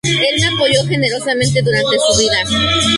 [0.03, 2.43] Él me apoyó generosamente durante su vida".